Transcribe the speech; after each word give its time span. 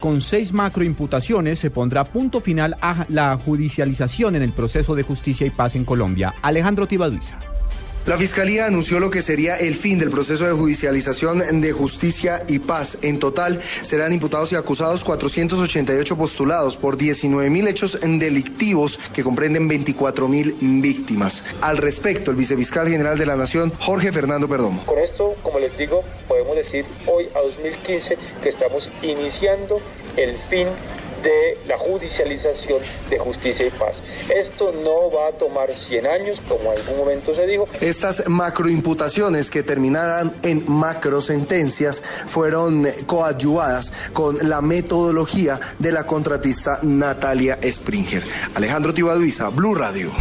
Con 0.00 0.20
seis 0.20 0.52
macroimputaciones 0.52 1.58
se 1.58 1.70
pondrá 1.70 2.04
punto 2.04 2.40
final 2.40 2.76
a 2.80 3.06
la 3.08 3.38
judicialización 3.38 4.36
en 4.36 4.42
el 4.42 4.52
proceso 4.52 4.94
de 4.94 5.02
justicia 5.02 5.46
y 5.46 5.50
paz 5.50 5.76
en 5.76 5.84
Colombia. 5.84 6.34
Alejandro 6.42 6.86
Tibaduiza. 6.86 7.38
La 8.06 8.18
Fiscalía 8.18 8.66
anunció 8.66 9.00
lo 9.00 9.08
que 9.08 9.22
sería 9.22 9.56
el 9.56 9.74
fin 9.74 9.98
del 9.98 10.10
proceso 10.10 10.44
de 10.46 10.52
judicialización 10.52 11.62
de 11.62 11.72
justicia 11.72 12.42
y 12.46 12.58
paz. 12.58 12.98
En 13.00 13.18
total 13.18 13.62
serán 13.62 14.12
imputados 14.12 14.52
y 14.52 14.56
acusados 14.56 15.02
488 15.04 16.14
postulados 16.14 16.76
por 16.76 16.98
19 16.98 17.48
mil 17.48 17.66
hechos 17.66 17.98
delictivos 18.02 19.00
que 19.14 19.24
comprenden 19.24 19.68
24 19.68 20.28
mil 20.28 20.54
víctimas. 20.60 21.44
Al 21.62 21.78
respecto, 21.78 22.30
el 22.30 22.36
vicefiscal 22.36 22.90
general 22.90 23.16
de 23.16 23.24
la 23.24 23.36
Nación, 23.36 23.72
Jorge 23.78 24.12
Fernando 24.12 24.50
Perdomo. 24.50 24.84
Con 24.84 24.98
esto, 24.98 25.34
como 25.42 25.58
les 25.58 25.74
digo, 25.78 26.02
podemos 26.28 26.56
decir 26.56 26.84
hoy 27.06 27.30
a 27.34 27.40
2015 27.40 28.18
que 28.42 28.48
estamos 28.50 28.90
iniciando 29.00 29.80
el 30.18 30.36
fin 30.50 30.68
de 31.22 31.58
la 31.66 31.78
judicialización 31.78 32.80
de 33.08 33.18
justicia 33.18 33.66
y 33.66 33.70
paz. 33.70 34.02
Esto 34.28 34.72
no 34.72 35.10
va 35.10 35.28
a 35.28 35.32
tomar 35.32 35.70
100 35.70 36.06
años, 36.06 36.40
como 36.48 36.72
en 36.72 36.78
algún 36.78 36.98
momento 36.98 37.34
se 37.34 37.46
dijo. 37.46 37.66
Estas 37.80 38.28
macroimputaciones 38.28 39.50
que 39.50 39.62
terminarán 39.62 40.32
en 40.42 40.64
macrosentencias 40.66 42.02
fueron 42.26 42.86
coadyuvadas 43.06 43.92
con 44.12 44.36
la 44.48 44.60
metodología 44.60 45.58
de 45.78 45.92
la 45.92 46.06
contratista 46.06 46.78
Natalia 46.82 47.58
Springer. 47.62 48.22
Alejandro 48.54 48.92
Tibaduiza, 48.92 49.48
Blue 49.48 49.74
Radio. 49.74 50.12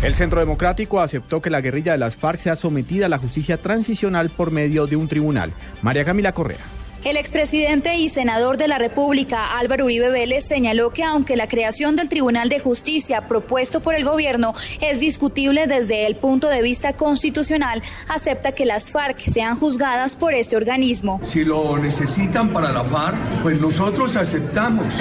El 0.00 0.14
Centro 0.14 0.38
Democrático 0.38 1.00
aceptó 1.00 1.40
que 1.42 1.50
la 1.50 1.60
guerrilla 1.60 1.92
de 1.92 1.98
las 1.98 2.14
FARC 2.14 2.38
sea 2.38 2.54
sometida 2.54 3.06
a 3.06 3.08
la 3.08 3.18
justicia 3.18 3.56
transicional 3.56 4.30
por 4.30 4.52
medio 4.52 4.86
de 4.86 4.94
un 4.94 5.08
tribunal. 5.08 5.52
María 5.82 6.04
Camila 6.04 6.32
Correa. 6.32 6.77
El 7.04 7.16
expresidente 7.16 7.94
y 7.94 8.08
senador 8.08 8.56
de 8.56 8.66
la 8.66 8.76
República, 8.76 9.56
Álvaro 9.56 9.84
Uribe 9.84 10.10
Vélez, 10.10 10.44
señaló 10.44 10.90
que 10.90 11.04
aunque 11.04 11.36
la 11.36 11.46
creación 11.46 11.94
del 11.94 12.08
Tribunal 12.08 12.48
de 12.48 12.58
Justicia 12.58 13.28
propuesto 13.28 13.80
por 13.80 13.94
el 13.94 14.04
gobierno 14.04 14.52
es 14.80 14.98
discutible 14.98 15.68
desde 15.68 16.06
el 16.06 16.16
punto 16.16 16.48
de 16.48 16.60
vista 16.60 16.94
constitucional, 16.94 17.80
acepta 18.08 18.50
que 18.50 18.66
las 18.66 18.90
FARC 18.90 19.20
sean 19.20 19.56
juzgadas 19.56 20.16
por 20.16 20.34
este 20.34 20.56
organismo. 20.56 21.20
Si 21.24 21.44
lo 21.44 21.78
necesitan 21.78 22.52
para 22.52 22.72
la 22.72 22.84
FARC, 22.84 23.42
pues 23.42 23.60
nosotros 23.60 24.16
aceptamos. 24.16 24.94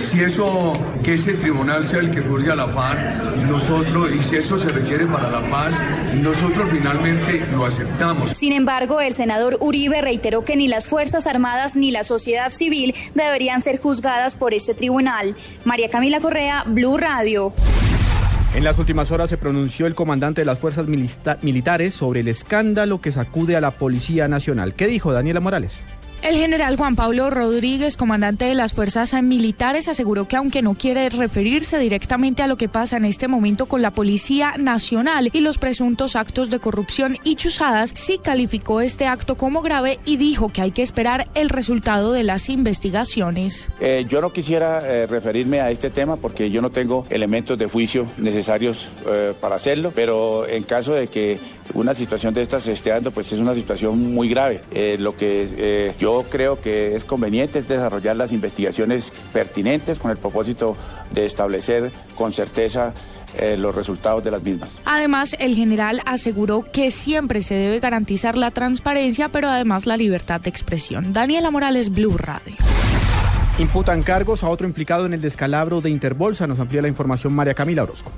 Si 0.00 0.22
eso, 0.22 0.72
que 1.04 1.14
ese 1.14 1.34
tribunal 1.34 1.86
sea 1.86 2.00
el 2.00 2.10
que 2.10 2.22
juzgue 2.22 2.50
a 2.50 2.56
la 2.56 2.66
FARC, 2.66 3.36
nosotros, 3.46 4.10
y 4.18 4.22
si 4.22 4.36
eso 4.36 4.58
se 4.58 4.68
requiere 4.68 5.06
para 5.06 5.28
la 5.28 5.50
paz, 5.50 5.78
nosotros 6.14 6.70
finalmente 6.72 7.44
lo 7.52 7.66
aceptamos. 7.66 8.30
Sin 8.30 8.54
embargo, 8.54 9.02
el 9.02 9.12
senador 9.12 9.58
Uribe 9.60 10.00
reiteró 10.00 10.44
que 10.44 10.56
ni 10.56 10.66
las 10.66 10.88
Fuerzas 10.88 11.26
Armadas 11.26 11.41
ni 11.74 11.90
la 11.90 12.04
sociedad 12.04 12.52
civil 12.52 12.94
deberían 13.14 13.60
ser 13.60 13.78
juzgadas 13.80 14.36
por 14.36 14.54
este 14.54 14.74
tribunal. 14.74 15.34
María 15.64 15.90
Camila 15.90 16.20
Correa, 16.20 16.64
Blue 16.66 16.96
Radio. 16.96 17.52
En 18.54 18.64
las 18.64 18.78
últimas 18.78 19.10
horas 19.10 19.28
se 19.28 19.38
pronunció 19.38 19.86
el 19.86 19.94
comandante 19.94 20.42
de 20.42 20.44
las 20.44 20.58
fuerzas 20.58 20.86
militares 20.86 21.94
sobre 21.94 22.20
el 22.20 22.28
escándalo 22.28 23.00
que 23.00 23.10
sacude 23.10 23.56
a 23.56 23.60
la 23.60 23.72
Policía 23.72 24.28
Nacional. 24.28 24.74
¿Qué 24.74 24.86
dijo 24.86 25.12
Daniela 25.12 25.40
Morales? 25.40 25.80
El 26.22 26.36
general 26.36 26.76
Juan 26.76 26.94
Pablo 26.94 27.30
Rodríguez, 27.30 27.96
comandante 27.96 28.44
de 28.44 28.54
las 28.54 28.74
fuerzas 28.74 29.12
militares, 29.24 29.88
aseguró 29.88 30.28
que 30.28 30.36
aunque 30.36 30.62
no 30.62 30.74
quiere 30.74 31.08
referirse 31.08 31.80
directamente 31.80 32.44
a 32.44 32.46
lo 32.46 32.56
que 32.56 32.68
pasa 32.68 32.96
en 32.96 33.04
este 33.04 33.26
momento 33.26 33.66
con 33.66 33.82
la 33.82 33.90
Policía 33.90 34.54
Nacional 34.56 35.30
y 35.32 35.40
los 35.40 35.58
presuntos 35.58 36.14
actos 36.14 36.48
de 36.48 36.60
corrupción 36.60 37.18
y 37.24 37.34
chuzadas, 37.34 37.90
sí 37.96 38.20
calificó 38.22 38.80
este 38.80 39.06
acto 39.06 39.36
como 39.36 39.62
grave 39.62 39.98
y 40.04 40.16
dijo 40.16 40.48
que 40.48 40.62
hay 40.62 40.70
que 40.70 40.82
esperar 40.82 41.26
el 41.34 41.48
resultado 41.48 42.12
de 42.12 42.22
las 42.22 42.48
investigaciones. 42.48 43.68
Eh, 43.80 44.06
yo 44.08 44.20
no 44.20 44.32
quisiera 44.32 44.80
eh, 44.86 45.08
referirme 45.08 45.60
a 45.60 45.72
este 45.72 45.90
tema 45.90 46.18
porque 46.18 46.52
yo 46.52 46.62
no 46.62 46.70
tengo 46.70 47.04
elementos 47.10 47.58
de 47.58 47.66
juicio 47.66 48.06
necesarios 48.18 48.88
eh, 49.08 49.34
para 49.40 49.56
hacerlo, 49.56 49.90
pero 49.92 50.46
en 50.46 50.62
caso 50.62 50.94
de 50.94 51.08
que 51.08 51.40
una 51.74 51.96
situación 51.96 52.32
de 52.32 52.42
estas 52.42 52.62
se 52.62 52.72
esté 52.72 52.90
dando, 52.90 53.10
pues 53.10 53.32
es 53.32 53.40
una 53.40 53.54
situación 53.54 54.14
muy 54.14 54.28
grave. 54.28 54.60
lo 54.98 55.16
que 55.16 55.94
yo 55.98 56.11
yo 56.12 56.28
creo 56.28 56.60
que 56.60 56.94
es 56.94 57.04
conveniente 57.04 57.62
desarrollar 57.62 58.16
las 58.16 58.32
investigaciones 58.32 59.12
pertinentes 59.32 59.98
con 59.98 60.10
el 60.10 60.16
propósito 60.16 60.76
de 61.10 61.24
establecer 61.24 61.92
con 62.16 62.32
certeza 62.32 62.92
eh, 63.38 63.56
los 63.58 63.74
resultados 63.74 64.22
de 64.22 64.30
las 64.30 64.42
mismas. 64.42 64.68
Además, 64.84 65.34
el 65.38 65.54
general 65.54 66.02
aseguró 66.04 66.66
que 66.70 66.90
siempre 66.90 67.40
se 67.40 67.54
debe 67.54 67.80
garantizar 67.80 68.36
la 68.36 68.50
transparencia, 68.50 69.30
pero 69.30 69.48
además 69.48 69.86
la 69.86 69.96
libertad 69.96 70.40
de 70.40 70.50
expresión. 70.50 71.12
Daniela 71.12 71.50
Morales, 71.50 71.90
Blue 71.90 72.16
Radio. 72.18 72.56
Imputan 73.58 74.02
cargos 74.02 74.42
a 74.42 74.48
otro 74.48 74.66
implicado 74.66 75.06
en 75.06 75.14
el 75.14 75.20
descalabro 75.20 75.80
de 75.80 75.90
Interbolsa. 75.90 76.46
Nos 76.46 76.58
amplía 76.58 76.82
la 76.82 76.88
información 76.88 77.32
María 77.32 77.54
Camila 77.54 77.84
Orozco. 77.84 78.12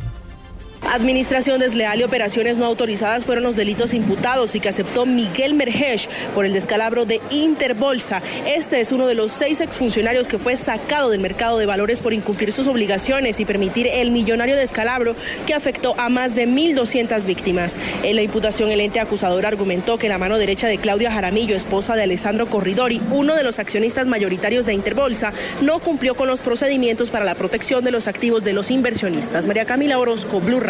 Administración 0.95 1.59
desleal 1.59 1.99
y 1.99 2.05
operaciones 2.05 2.57
no 2.57 2.67
autorizadas 2.67 3.25
fueron 3.25 3.43
los 3.43 3.57
delitos 3.57 3.95
imputados 3.95 4.55
y 4.55 4.61
que 4.61 4.69
aceptó 4.69 5.07
Miguel 5.07 5.55
Mergesh 5.55 6.09
por 6.37 6.47
el 6.47 6.53
descalabro 6.53 7.05
de 7.05 7.21
Interbolsa. 7.31 8.23
Este 8.47 8.79
es 8.79 8.93
uno 8.93 9.09
de 9.09 9.17
los 9.17 9.33
seis 9.33 9.61
exfuncionarios 9.61 10.29
que 10.29 10.39
fue 10.39 10.57
sacado 10.57 11.11
del 11.11 11.21
mercado 11.21 11.59
de 11.59 11.67
valores 11.67 12.01
por 12.01 12.13
incumplir 12.13 12.53
sus 12.53 12.69
obligaciones 12.69 13.41
y 13.41 13.45
permitir 13.45 13.89
el 13.89 14.13
millonario 14.13 14.55
descalabro 14.55 15.17
que 15.49 15.55
afectó 15.55 15.99
a 15.99 16.09
más 16.09 16.37
de 16.37 16.47
1.200 16.47 17.25
víctimas. 17.25 17.77
En 18.05 18.15
la 18.15 18.23
imputación, 18.23 18.71
el 18.71 18.81
ente 18.81 19.01
acusador 19.01 19.47
argumentó 19.47 19.99
que 19.99 20.09
la 20.09 20.19
mano 20.19 20.39
derecha 20.39 20.69
de 20.69 20.79
Claudia 20.79 21.11
Jaramillo, 21.11 21.57
esposa 21.57 21.97
de 21.97 22.05
Alessandro 22.05 22.47
Corridori, 22.47 23.03
uno 23.11 23.35
de 23.35 23.43
los 23.43 23.59
accionistas 23.59 24.07
mayoritarios 24.07 24.65
de 24.65 24.75
Interbolsa, 24.75 25.33
no 25.61 25.81
cumplió 25.81 26.15
con 26.15 26.29
los 26.29 26.41
procedimientos 26.41 27.11
para 27.11 27.25
la 27.25 27.35
protección 27.35 27.83
de 27.83 27.91
los 27.91 28.07
activos 28.07 28.45
de 28.45 28.53
los 28.53 28.71
inversionistas. 28.71 29.49
María 29.49 29.65
Camila 29.65 29.99
Orozco, 29.99 30.39
Blue 30.39 30.61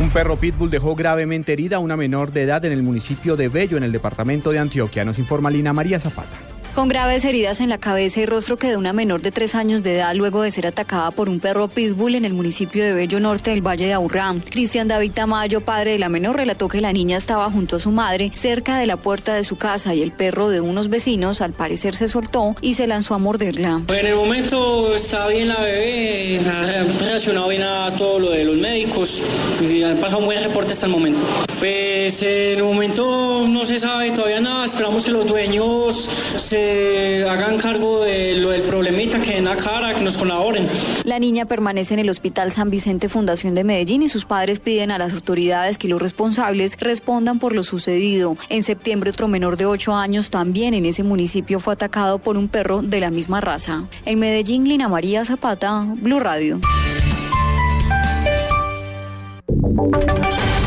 un 0.00 0.10
perro 0.10 0.36
pitbull 0.36 0.70
dejó 0.70 0.94
gravemente 0.94 1.52
herida 1.52 1.76
a 1.76 1.78
una 1.80 1.96
menor 1.96 2.32
de 2.32 2.42
edad 2.42 2.64
en 2.64 2.72
el 2.72 2.82
municipio 2.82 3.36
de 3.36 3.48
Bello, 3.48 3.76
en 3.76 3.84
el 3.84 3.92
departamento 3.92 4.50
de 4.50 4.58
Antioquia. 4.58 5.04
Nos 5.04 5.18
informa 5.18 5.50
Lina 5.50 5.72
María 5.72 6.00
Zapata 6.00 6.53
con 6.74 6.88
graves 6.88 7.24
heridas 7.24 7.60
en 7.60 7.68
la 7.68 7.78
cabeza 7.78 8.20
y 8.20 8.26
rostro 8.26 8.56
quedó 8.56 8.78
una 8.78 8.92
menor 8.92 9.22
de 9.22 9.30
tres 9.30 9.54
años 9.54 9.82
de 9.82 9.96
edad 9.96 10.14
luego 10.14 10.42
de 10.42 10.50
ser 10.50 10.66
atacada 10.66 11.12
por 11.12 11.28
un 11.28 11.38
perro 11.38 11.68
pitbull 11.68 12.16
en 12.16 12.24
el 12.24 12.32
municipio 12.32 12.84
de 12.84 12.94
Bello 12.94 13.20
Norte 13.20 13.50
del 13.50 13.64
Valle 13.64 13.86
de 13.86 13.92
Aburrá. 13.92 14.34
Cristian 14.50 14.88
David 14.88 15.12
Tamayo, 15.12 15.60
padre 15.60 15.92
de 15.92 15.98
la 15.98 16.08
menor, 16.08 16.36
relató 16.36 16.68
que 16.68 16.80
la 16.80 16.92
niña 16.92 17.16
estaba 17.16 17.48
junto 17.50 17.76
a 17.76 17.80
su 17.80 17.92
madre 17.92 18.32
cerca 18.34 18.78
de 18.78 18.86
la 18.86 18.96
puerta 18.96 19.34
de 19.34 19.44
su 19.44 19.56
casa 19.56 19.94
y 19.94 20.02
el 20.02 20.10
perro 20.10 20.48
de 20.48 20.60
unos 20.60 20.88
vecinos 20.88 21.40
al 21.40 21.52
parecer 21.52 21.94
se 21.94 22.08
soltó 22.08 22.56
y 22.60 22.74
se 22.74 22.88
lanzó 22.88 23.14
a 23.14 23.18
morderla. 23.18 23.82
En 23.88 24.06
el 24.06 24.16
momento 24.16 24.94
está 24.94 25.28
bien 25.28 25.48
la 25.48 25.60
bebé, 25.60 26.40
ha 26.40 27.04
reaccionado 27.04 27.48
bien 27.48 27.62
a 27.62 27.92
todo 27.96 28.18
lo 28.18 28.30
de 28.30 28.44
los 28.44 28.56
médicos 28.56 29.22
y 29.60 29.82
han 29.82 29.98
pasado 29.98 30.18
un 30.18 30.26
buen 30.26 30.42
reporte 30.42 30.72
hasta 30.72 30.86
el 30.86 30.92
momento. 30.92 31.22
Pues 31.64 32.20
en 32.20 32.58
el 32.58 32.62
momento 32.62 33.46
no 33.48 33.64
se 33.64 33.78
sabe 33.78 34.10
todavía 34.10 34.38
nada, 34.38 34.66
esperamos 34.66 35.02
que 35.02 35.10
los 35.12 35.26
dueños 35.26 36.10
se 36.36 37.26
hagan 37.26 37.56
cargo 37.56 38.04
de 38.04 38.34
lo 38.34 38.50
del 38.50 38.60
problemita 38.64 39.18
que 39.22 39.38
en 39.38 39.46
la 39.46 39.56
cara, 39.56 39.94
que 39.94 40.02
nos 40.02 40.18
colaboren. 40.18 40.68
La 41.04 41.18
niña 41.18 41.46
permanece 41.46 41.94
en 41.94 42.00
el 42.00 42.10
Hospital 42.10 42.52
San 42.52 42.68
Vicente 42.68 43.08
Fundación 43.08 43.54
de 43.54 43.64
Medellín 43.64 44.02
y 44.02 44.10
sus 44.10 44.26
padres 44.26 44.60
piden 44.60 44.90
a 44.90 44.98
las 44.98 45.14
autoridades 45.14 45.78
que 45.78 45.88
los 45.88 46.02
responsables 46.02 46.76
respondan 46.78 47.38
por 47.38 47.54
lo 47.54 47.62
sucedido. 47.62 48.36
En 48.50 48.62
septiembre 48.62 49.08
otro 49.08 49.26
menor 49.26 49.56
de 49.56 49.64
8 49.64 49.94
años 49.94 50.28
también 50.28 50.74
en 50.74 50.84
ese 50.84 51.02
municipio 51.02 51.60
fue 51.60 51.72
atacado 51.72 52.18
por 52.18 52.36
un 52.36 52.48
perro 52.48 52.82
de 52.82 53.00
la 53.00 53.10
misma 53.10 53.40
raza. 53.40 53.84
En 54.04 54.18
Medellín, 54.18 54.68
Lina 54.68 54.88
María 54.88 55.24
Zapata, 55.24 55.86
Blue 55.96 56.20
Radio. 56.20 56.60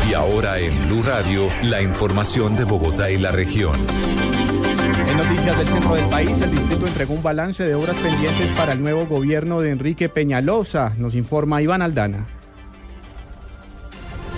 Y 0.08 0.14
ahora 0.14 0.58
en 0.58 0.72
Blue 0.88 1.02
Radio, 1.02 1.48
la 1.64 1.82
información 1.82 2.56
de 2.56 2.64
Bogotá 2.64 3.10
y 3.10 3.18
la 3.18 3.30
región 3.30 3.76
noticias 5.18 5.58
del 5.58 5.66
centro 5.66 5.94
del 5.94 6.08
país, 6.08 6.30
el 6.40 6.50
distrito 6.52 6.86
entregó 6.86 7.14
un 7.14 7.22
balance 7.22 7.64
de 7.64 7.74
obras 7.74 7.96
pendientes 7.96 8.46
para 8.56 8.72
el 8.72 8.80
nuevo 8.80 9.04
gobierno 9.06 9.60
de 9.60 9.70
Enrique 9.70 10.08
Peñalosa, 10.08 10.92
nos 10.96 11.16
informa 11.16 11.60
Iván 11.60 11.82
Aldana. 11.82 12.24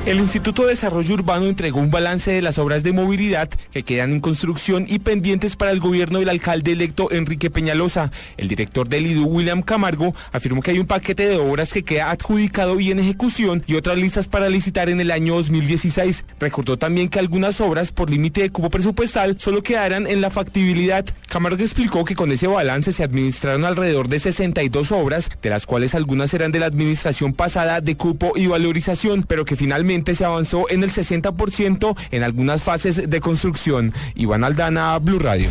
El 0.07 0.19
Instituto 0.19 0.63
de 0.63 0.71
Desarrollo 0.71 1.13
Urbano 1.13 1.47
entregó 1.47 1.79
un 1.79 1.91
balance 1.91 2.31
de 2.31 2.41
las 2.41 2.57
obras 2.57 2.83
de 2.83 2.95
movilidad 2.95 3.51
que 3.71 3.83
quedan 3.83 4.13
en 4.13 4.21
construcción 4.21 4.87
y 4.89 4.99
pendientes 4.99 5.57
para 5.57 5.73
el 5.73 5.79
gobierno 5.79 6.21
del 6.21 6.31
alcalde 6.31 6.73
electo 6.73 7.13
Enrique 7.13 7.51
Peñalosa. 7.51 8.11
El 8.39 8.49
director 8.49 8.89
del 8.89 9.07
IDU, 9.07 9.27
William 9.27 9.61
Camargo, 9.61 10.15
afirmó 10.33 10.63
que 10.63 10.71
hay 10.71 10.79
un 10.79 10.87
paquete 10.87 11.29
de 11.29 11.37
obras 11.37 11.75
que 11.75 11.83
queda 11.83 12.11
adjudicado 12.11 12.81
y 12.81 12.91
en 12.91 12.99
ejecución 12.99 13.63
y 13.67 13.75
otras 13.75 13.99
listas 13.99 14.27
para 14.27 14.49
licitar 14.49 14.89
en 14.89 15.03
el 15.03 15.11
año 15.11 15.35
2016. 15.35 16.25
Recordó 16.41 16.79
también 16.79 17.11
que 17.11 17.19
algunas 17.19 17.61
obras 17.61 17.93
por 17.93 18.09
límite 18.09 18.41
de 18.41 18.51
cupo 18.51 18.71
presupuestal 18.71 19.39
solo 19.39 19.63
quedarán 19.63 20.07
en 20.07 20.23
la 20.23 20.31
factibilidad. 20.31 21.05
Camargo 21.29 21.63
explicó 21.63 22.07
que 22.07 22.17
con 22.17 22.33
ese 22.33 22.47
balance 22.47 22.93
se 22.93 23.05
administraron 23.05 23.67
alrededor 23.67 24.09
de 24.09 24.19
62 24.19 24.93
obras, 24.93 25.29
de 25.43 25.51
las 25.51 25.67
cuales 25.67 25.95
algunas 25.95 26.33
eran 26.33 26.53
de 26.53 26.59
la 26.59 26.67
administración 26.67 27.35
pasada 27.35 27.83
de 27.83 27.99
cupo 27.99 28.33
y 28.35 28.47
valorización, 28.47 29.25
pero 29.29 29.45
que 29.45 29.57
finalmente 29.57 29.91
se 30.15 30.25
avanzó 30.25 30.69
en 30.71 30.83
el 30.83 30.91
60% 30.91 31.97
en 32.11 32.23
algunas 32.23 32.63
fases 32.63 33.09
de 33.09 33.21
construcción. 33.21 33.93
Iván 34.15 34.45
Aldana, 34.45 34.99
Blue 34.99 35.19
Radio. 35.19 35.49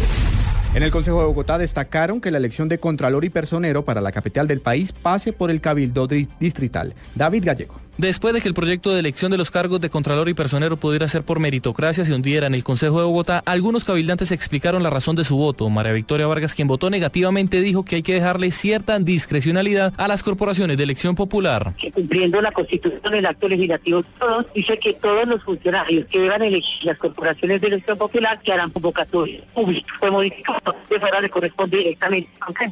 En 0.73 0.83
el 0.83 0.91
Consejo 0.91 1.19
de 1.19 1.25
Bogotá 1.25 1.57
destacaron 1.57 2.21
que 2.21 2.29
la 2.29 2.37
elección 2.37 2.69
de 2.69 2.79
Contralor 2.79 3.25
y 3.25 3.29
Personero 3.29 3.83
para 3.83 4.01
la 4.01 4.11
capital 4.11 4.47
del 4.47 4.61
país 4.61 4.91
pase 4.91 5.33
por 5.33 5.49
el 5.49 5.61
Cabildo 5.61 6.07
Distrital. 6.07 6.93
David 7.15 7.43
Gallego. 7.45 7.88
Después 7.99 8.33
de 8.33 8.39
que 8.39 8.47
el 8.47 8.53
proyecto 8.53 8.91
de 8.91 9.01
elección 9.01 9.29
de 9.29 9.37
los 9.37 9.51
cargos 9.51 9.81
de 9.81 9.89
Contralor 9.89 10.29
y 10.29 10.33
Personero 10.33 10.77
pudiera 10.77 11.05
ser 11.09 11.23
por 11.23 11.41
meritocracia 11.41 12.05
se 12.05 12.13
hundiera 12.13 12.47
en 12.47 12.55
el 12.55 12.63
Consejo 12.63 12.99
de 12.99 13.03
Bogotá, 13.03 13.43
algunos 13.45 13.83
cabildantes 13.83 14.31
explicaron 14.31 14.83
la 14.83 14.89
razón 14.89 15.17
de 15.17 15.25
su 15.25 15.35
voto. 15.35 15.69
María 15.69 15.91
Victoria 15.91 16.25
Vargas, 16.25 16.55
quien 16.55 16.69
votó 16.69 16.89
negativamente, 16.89 17.59
dijo 17.59 17.83
que 17.83 17.97
hay 17.97 18.01
que 18.01 18.13
dejarle 18.13 18.51
cierta 18.51 18.97
discrecionalidad 18.99 19.93
a 19.97 20.07
las 20.07 20.23
corporaciones 20.23 20.77
de 20.77 20.83
elección 20.83 21.13
popular. 21.13 21.73
Que 21.77 21.91
cumpliendo 21.91 22.39
la 22.39 22.53
Constitución, 22.53 23.13
el 23.13 23.25
acto 23.25 23.49
legislativo, 23.49 24.01
todos, 24.17 24.45
dice 24.55 24.77
que 24.77 24.93
todos 24.93 25.27
los 25.27 25.43
funcionarios 25.43 26.07
que 26.07 26.19
deban 26.19 26.41
elegir 26.41 26.85
las 26.85 26.97
corporaciones 26.97 27.59
de 27.59 27.67
elección 27.67 27.97
popular 27.97 28.39
que 28.41 28.53
harán 28.53 28.69
convocatoria 28.69 29.41
pública. 29.53 29.93
Fue 29.99 30.09
modificado, 30.09 30.73
de 30.89 30.99
fuera 31.01 31.19
le 31.19 31.29
corresponde 31.29 31.79
directamente 31.79 32.29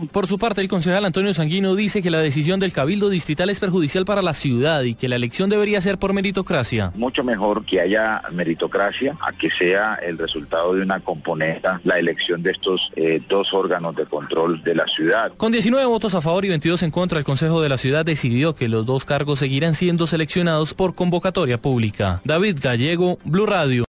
Por 0.10 0.26
su 0.26 0.40
parte, 0.40 0.62
el 0.62 0.70
concejal 0.70 1.04
Antonio 1.04 1.34
Sanguino 1.34 1.76
dice 1.76 2.02
que 2.02 2.12
la 2.12 2.20
decisión 2.20 2.62
del 2.62 2.72
Cabildo 2.72 3.10
Distrital 3.10 3.50
es 3.50 3.60
perjudicial 3.60 4.06
para 4.06 4.22
la 4.22 4.34
ciudad 4.34 4.84
y 4.84 4.96
que 4.96 5.10
la 5.10 5.17
elección 5.18 5.50
debería 5.50 5.82
ser 5.82 5.98
por 5.98 6.14
meritocracia. 6.14 6.92
Mucho 6.96 7.24
mejor 7.24 7.66
que 7.66 7.82
haya 7.82 8.22
meritocracia 8.32 9.16
a 9.22 9.34
que 9.34 9.50
sea 9.52 9.96
el 9.96 10.18
resultado 10.18 10.74
de 10.74 10.82
una 10.82 11.00
componente, 11.02 11.68
la 11.84 12.00
elección 12.00 12.42
de 12.42 12.52
estos 12.52 12.92
eh, 12.96 13.22
dos 13.28 13.54
órganos 13.54 13.96
de 13.96 14.06
control 14.06 14.64
de 14.64 14.76
la 14.76 14.86
ciudad. 14.88 15.32
Con 15.38 15.52
19 15.52 15.86
votos 15.86 16.16
a 16.16 16.22
favor 16.22 16.46
y 16.46 16.50
22 16.50 16.84
en 16.84 16.92
contra, 16.92 17.20
el 17.20 17.26
Consejo 17.26 17.62
de 17.62 17.70
la 17.70 17.78
Ciudad 17.78 18.06
decidió 18.06 18.56
que 18.56 18.68
los 18.68 18.86
dos 18.86 19.06
cargos 19.06 19.40
seguirán 19.40 19.76
siendo 19.76 20.08
seleccionados 20.08 20.74
por 20.74 20.96
convocatoria 20.96 21.58
pública. 21.58 22.22
David 22.24 22.60
Gallego, 22.62 23.20
Blue 23.26 23.46
Radio. 23.46 23.86